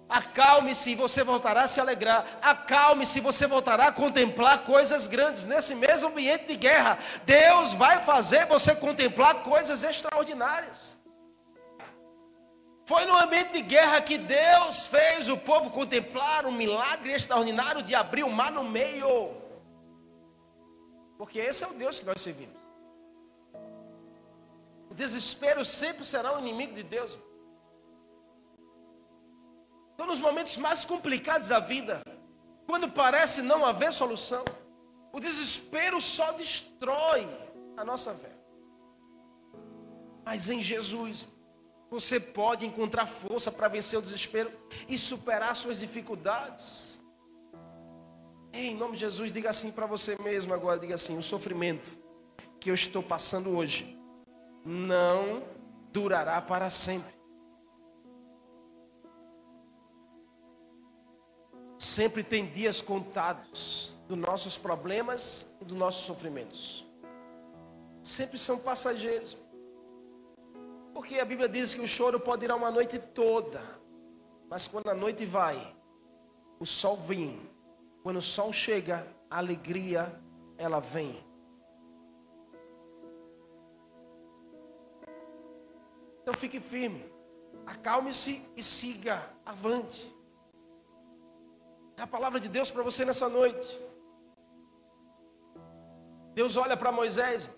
[0.09, 2.25] Acalme-se e você voltará a se alegrar.
[2.41, 5.45] Acalme-se e você voltará a contemplar coisas grandes.
[5.45, 11.00] Nesse mesmo ambiente de guerra, Deus vai fazer você contemplar coisas extraordinárias.
[12.85, 17.93] Foi no ambiente de guerra que Deus fez o povo contemplar um milagre extraordinário de
[17.95, 19.31] abrir o mar no meio.
[21.17, 22.59] Porque esse é o Deus que nós servimos.
[24.89, 27.17] O desespero sempre será o inimigo de Deus.
[29.93, 32.01] Então, nos momentos mais complicados da vida,
[32.65, 34.43] quando parece não haver solução,
[35.13, 37.27] o desespero só destrói
[37.77, 38.31] a nossa fé.
[40.25, 41.27] Mas em Jesus,
[41.91, 44.49] você pode encontrar força para vencer o desespero
[44.87, 47.01] e superar suas dificuldades.
[48.53, 51.91] Em nome de Jesus, diga assim para você mesmo agora, diga assim: o sofrimento
[52.61, 53.99] que eu estou passando hoje
[54.65, 55.43] não
[55.91, 57.13] durará para sempre.
[61.77, 66.85] Sempre tem dias contados dos nossos problemas e dos nossos sofrimentos.
[68.01, 69.35] Sempre são passageiros.
[70.93, 73.61] Porque a Bíblia diz que o choro pode ir uma noite toda,
[74.49, 75.75] mas quando a noite vai,
[76.59, 77.49] o sol vem
[78.03, 80.19] Quando o sol chega, a alegria
[80.57, 81.23] ela vem.
[86.21, 87.03] Então fique firme,
[87.65, 90.15] acalme-se e siga avante.
[91.95, 93.79] É a palavra de Deus para você nessa noite.
[96.33, 97.49] Deus olha para Moisés,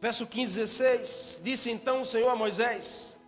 [0.00, 3.18] verso 15, 16: Disse então o Senhor a Moisés: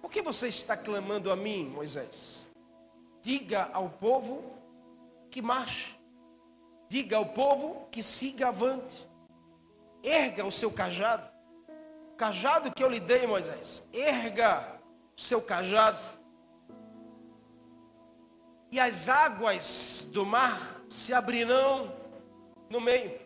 [0.00, 2.50] Por que você está clamando a mim, Moisés?
[3.22, 4.44] Diga ao povo
[5.30, 5.98] que marche,
[6.88, 9.08] diga ao povo que siga avante,
[10.02, 11.28] erga o seu cajado,
[12.12, 14.78] o cajado que eu lhe dei, Moisés, erga
[15.16, 16.04] o seu cajado,
[18.70, 21.92] e as águas do mar se abrirão
[22.70, 23.25] no meio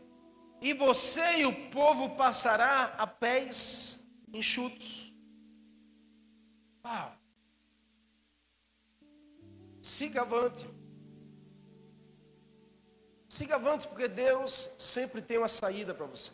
[0.61, 5.15] e você e o povo passará a pés enxutos.
[6.85, 7.15] Uau.
[9.83, 10.67] Siga avante.
[13.29, 16.33] Siga avante, porque Deus sempre tem uma saída para você.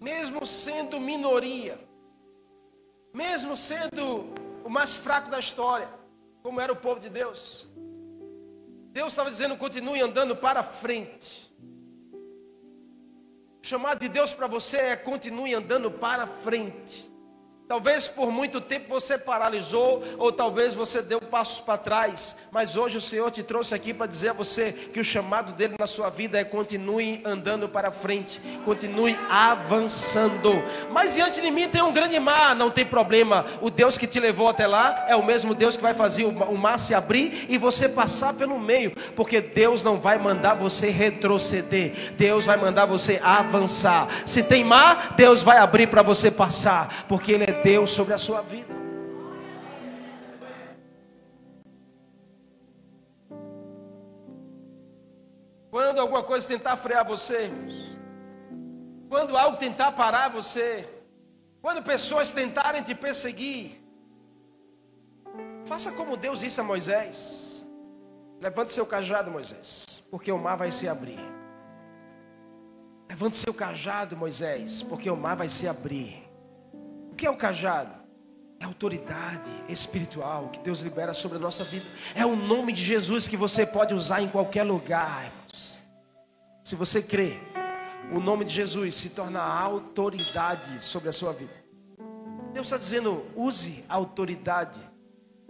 [0.00, 1.78] Mesmo sendo minoria,
[3.12, 4.32] mesmo sendo
[4.64, 5.88] o mais fraco da história,
[6.42, 7.67] como era o povo de Deus,
[8.98, 11.54] Deus estava dizendo: continue andando para frente.
[13.62, 17.07] O chamado de Deus para você é continue andando para frente.
[17.68, 22.96] Talvez por muito tempo você paralisou, ou talvez você deu passos para trás, mas hoje
[22.96, 26.08] o Senhor te trouxe aqui para dizer a você que o chamado dele na sua
[26.08, 30.50] vida é continue andando para frente, continue avançando.
[30.90, 33.44] Mas diante de mim tem um grande mar, não tem problema.
[33.60, 36.56] O Deus que te levou até lá é o mesmo Deus que vai fazer o
[36.56, 42.14] mar se abrir e você passar pelo meio, porque Deus não vai mandar você retroceder,
[42.16, 44.08] Deus vai mandar você avançar.
[44.24, 48.18] Se tem mar, Deus vai abrir para você passar, porque Ele é Deus sobre a
[48.18, 48.74] sua vida.
[55.70, 57.98] Quando alguma coisa tentar frear você, irmãos,
[59.08, 60.88] quando algo tentar parar você,
[61.60, 63.82] quando pessoas tentarem te perseguir,
[65.64, 67.68] faça como Deus disse a Moisés:
[68.40, 71.26] levante seu cajado, Moisés, porque o mar vai se abrir.
[73.08, 76.27] Levante seu cajado, Moisés, porque o mar vai se abrir
[77.18, 77.98] que é o cajado?
[78.60, 81.84] É autoridade espiritual que Deus libera sobre a nossa vida.
[82.14, 85.80] É o nome de Jesus que você pode usar em qualquer lugar, irmãos.
[86.64, 87.36] Se você crê,
[88.12, 91.52] o nome de Jesus se torna autoridade sobre a sua vida.
[92.52, 94.78] Deus está dizendo: use a autoridade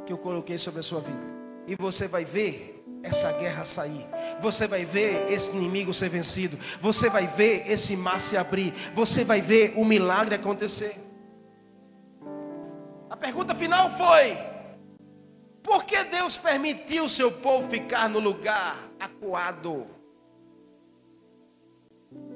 [0.07, 1.21] que eu coloquei sobre a sua vida,
[1.67, 4.07] e você vai ver essa guerra sair.
[4.41, 6.59] Você vai ver esse inimigo ser vencido.
[6.81, 8.75] Você vai ver esse mar se abrir.
[8.95, 11.08] Você vai ver o milagre acontecer
[13.19, 14.39] pergunta final foi:
[15.63, 19.87] por que Deus permitiu o seu povo ficar no lugar acuado?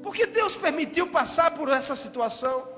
[0.03, 2.69] Por que Deus permitiu passar por essa situação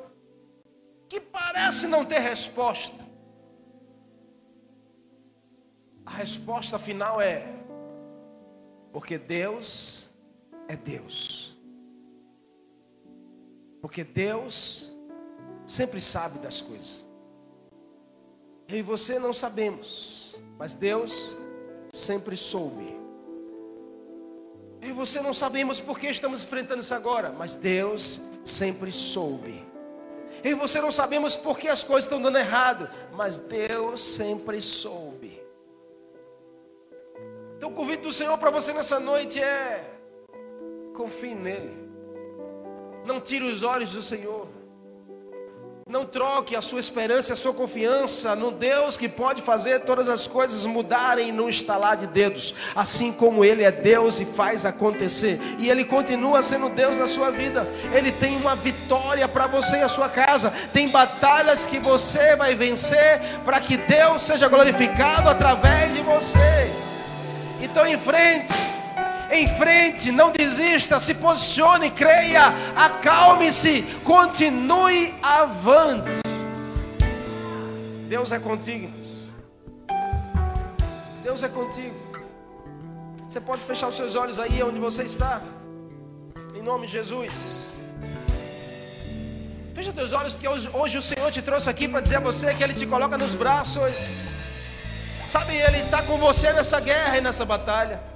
[1.09, 3.05] que parece não ter resposta?
[6.07, 7.49] A resposta final é:
[8.93, 10.11] porque Deus
[10.69, 11.57] é Deus.
[13.81, 14.97] Porque Deus
[15.67, 17.05] sempre sabe das coisas.
[18.67, 21.37] Eu e você não sabemos, mas Deus
[21.93, 22.97] sempre soube.
[24.81, 29.65] Eu e você não sabemos por que estamos enfrentando isso agora, mas Deus sempre soube.
[30.43, 34.61] Eu e você não sabemos por que as coisas estão dando errado, mas Deus sempre
[34.61, 35.43] soube.
[37.57, 39.91] Então o convite do Senhor para você nessa noite é:
[40.95, 41.85] confie nele.
[43.07, 44.54] Não tire os olhos do Senhor.
[45.87, 50.27] Não troque a sua esperança, a sua confiança no Deus que pode fazer todas as
[50.27, 55.69] coisas mudarem no estalar de dedos, assim como Ele é Deus e faz acontecer, e
[55.69, 57.69] Ele continua sendo Deus na sua vida.
[57.93, 62.55] Ele tem uma vitória para você e a sua casa, tem batalhas que você vai
[62.55, 66.73] vencer para que Deus seja glorificado através de você.
[67.61, 68.55] Então, em frente
[69.31, 76.21] em frente, não desista, se posicione, creia, acalme-se, continue avante.
[78.09, 78.93] Deus é contigo.
[81.23, 81.97] Deus é contigo.
[83.29, 85.41] Você pode fechar os seus olhos aí onde você está.
[86.55, 87.73] Em nome de Jesus.
[89.75, 92.55] Fecha teus olhos, porque hoje, hoje o Senhor te trouxe aqui para dizer a você
[92.55, 94.21] que Ele te coloca nos braços.
[95.27, 98.14] Sabe, Ele está com você nessa guerra e nessa batalha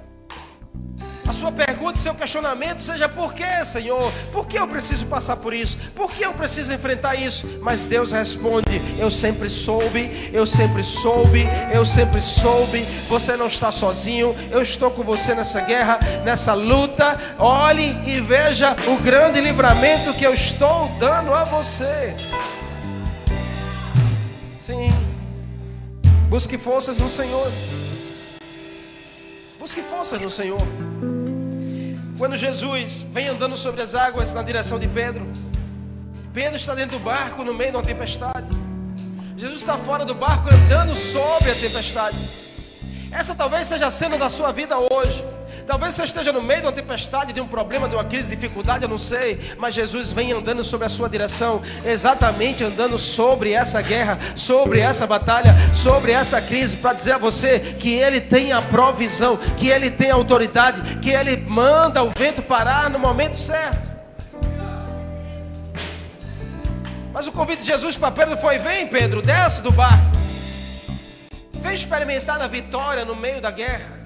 [1.39, 4.11] sua pergunta, seu questionamento seja por que, Senhor?
[4.31, 5.77] Por que eu preciso passar por isso?
[5.95, 7.59] Por que eu preciso enfrentar isso?
[7.61, 12.85] Mas Deus responde: Eu sempre soube, eu sempre soube, eu sempre soube.
[13.07, 17.17] Você não está sozinho, eu estou com você nessa guerra, nessa luta.
[17.39, 22.13] Olhe e veja o grande livramento que eu estou dando a você.
[24.57, 24.89] Sim.
[26.27, 27.49] Busque forças no Senhor.
[29.57, 30.88] Busque forças no Senhor.
[32.19, 35.25] Quando Jesus vem andando sobre as águas na direção de Pedro,
[36.33, 38.45] Pedro está dentro do barco no meio de uma tempestade.
[39.37, 42.17] Jesus está fora do barco andando sobre a tempestade.
[43.09, 45.23] Essa talvez seja a cena da sua vida hoje.
[45.69, 48.35] Talvez você esteja no meio de uma tempestade, de um problema, de uma crise, de
[48.35, 49.53] dificuldade, eu não sei.
[49.55, 55.05] Mas Jesus vem andando sobre a sua direção, exatamente andando sobre essa guerra, sobre essa
[55.05, 59.91] batalha, sobre essa crise, para dizer a você que Ele tem a provisão, que Ele
[59.91, 63.91] tem a autoridade, que Ele manda o vento parar no momento certo.
[67.13, 70.17] Mas o convite de Jesus para Pedro foi: vem, Pedro, desce do barco.
[71.61, 73.98] Vem experimentar a vitória no meio da guerra.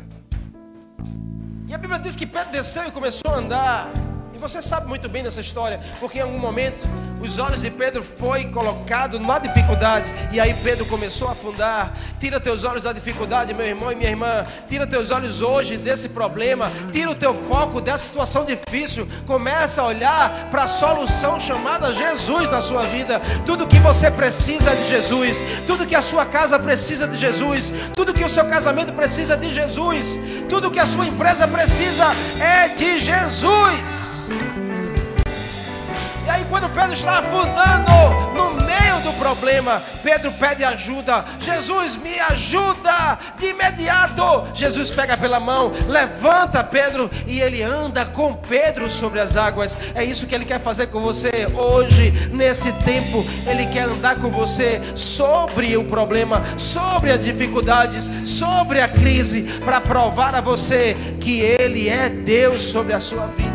[1.74, 4.13] A Bíblia diz que Pedro desceu e começou a andar.
[4.44, 6.86] Você sabe muito bem dessa história, porque em algum momento
[7.22, 11.94] os olhos de Pedro foi colocado numa dificuldade e aí Pedro começou a afundar.
[12.20, 14.44] Tira teus olhos da dificuldade, meu irmão e minha irmã.
[14.68, 16.70] Tira teus olhos hoje desse problema.
[16.92, 19.08] Tira o teu foco dessa situação difícil.
[19.26, 23.22] Começa a olhar para a solução chamada Jesus na sua vida.
[23.46, 25.42] Tudo que você precisa é de Jesus.
[25.66, 27.74] Tudo que a sua casa precisa de Jesus.
[27.96, 30.20] Tudo que o seu casamento precisa de Jesus.
[30.50, 32.08] Tudo que a sua empresa precisa
[32.42, 34.13] é de Jesus.
[36.26, 37.92] E aí, quando Pedro está afundando
[38.34, 41.26] no meio do problema, Pedro pede ajuda.
[41.38, 44.48] Jesus, me ajuda de imediato.
[44.54, 49.78] Jesus pega pela mão, levanta Pedro e ele anda com Pedro sobre as águas.
[49.94, 53.26] É isso que ele quer fazer com você hoje, nesse tempo.
[53.46, 59.82] Ele quer andar com você sobre o problema, sobre as dificuldades, sobre a crise, para
[59.82, 63.53] provar a você que ele é Deus sobre a sua vida.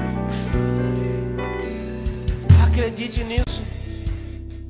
[2.79, 3.61] Acredite nisso.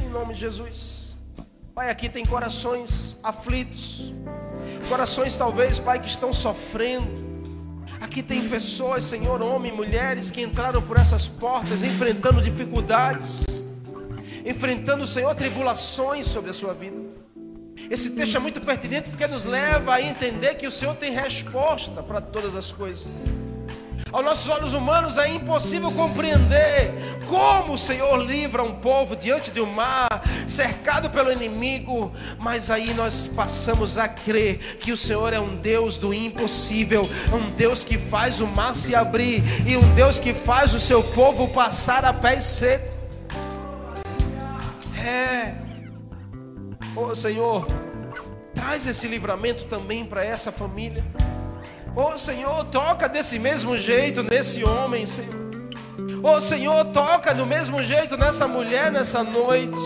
[0.02, 1.18] Em nome de Jesus.
[1.74, 4.14] Pai, aqui tem corações aflitos.
[4.88, 7.06] Corações, talvez, Pai, que estão sofrendo.
[8.00, 13.44] Aqui tem pessoas, Senhor, homens, mulheres, que entraram por essas portas enfrentando dificuldades,
[14.42, 16.96] enfrentando, Senhor, tribulações sobre a sua vida.
[17.90, 22.02] Esse texto é muito pertinente porque nos leva a entender que o Senhor tem resposta
[22.02, 23.12] para todas as coisas.
[24.10, 26.94] Aos nossos olhos humanos é impossível compreender
[27.26, 30.08] como o Senhor livra um povo diante de um mar,
[30.46, 35.98] cercado pelo inimigo, mas aí nós passamos a crer que o Senhor é um Deus
[35.98, 37.02] do impossível,
[37.32, 41.02] um Deus que faz o mar se abrir e um Deus que faz o seu
[41.02, 42.96] povo passar a pé seco.
[45.06, 45.54] É,
[46.96, 47.66] oh Senhor,
[48.54, 51.04] traz esse livramento também para essa família.
[51.94, 55.34] Oh Senhor, toca desse mesmo jeito nesse homem, Senhor.
[56.22, 59.78] Oh Senhor, toca do mesmo jeito nessa mulher nessa noite.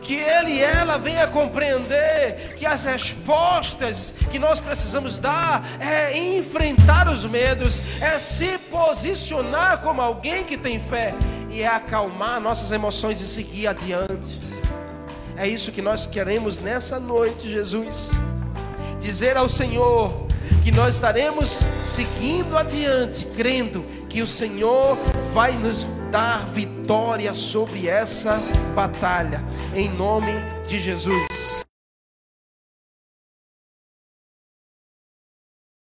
[0.00, 7.08] Que ele e ela venha compreender que as respostas que nós precisamos dar é enfrentar
[7.08, 11.12] os medos, é se posicionar como alguém que tem fé
[11.50, 14.38] e é acalmar nossas emoções e seguir adiante.
[15.36, 18.12] É isso que nós queremos nessa noite, Jesus.
[19.00, 20.26] Dizer ao Senhor:
[20.66, 24.96] que nós estaremos seguindo adiante, crendo que o Senhor
[25.32, 28.36] vai nos dar vitória sobre essa
[28.74, 29.40] batalha,
[29.76, 30.32] em nome
[30.66, 31.65] de Jesus.